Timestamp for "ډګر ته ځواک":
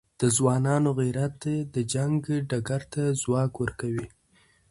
2.49-3.53